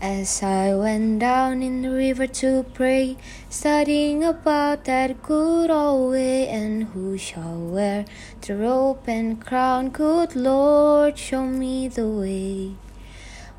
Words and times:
As 0.00 0.42
I 0.42 0.74
went 0.74 1.20
down 1.20 1.62
in 1.62 1.82
the 1.82 1.90
river 1.90 2.26
to 2.26 2.64
pray, 2.74 3.16
studying 3.48 4.22
about 4.22 4.84
that 4.84 5.22
good 5.22 5.70
old 5.70 6.10
way, 6.12 6.48
and 6.48 6.84
who 6.84 7.16
shall 7.16 7.58
wear 7.58 8.04
the 8.42 8.56
robe 8.56 9.08
and 9.08 9.40
crown? 9.40 9.90
Good 9.90 10.36
Lord, 10.36 11.16
show 11.16 11.46
me 11.46 11.88
the 11.88 12.08
way. 12.08 12.74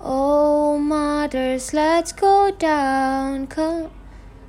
Oh, 0.00 0.78
mothers, 0.78 1.72
let's 1.72 2.12
go 2.12 2.50
down, 2.50 3.46
come, 3.46 3.90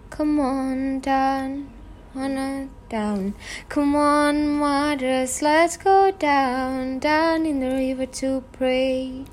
come 0.09 0.39
on 0.39 0.99
down, 0.99 1.69
on 2.15 2.71
down. 2.89 3.35
Come 3.69 3.95
on, 3.95 4.47
mothers, 4.57 5.41
let's 5.41 5.77
go 5.77 6.11
down, 6.11 6.99
down 6.99 7.45
in 7.45 7.59
the 7.59 7.69
river 7.69 8.05
to 8.05 8.43
pray. 8.51 9.25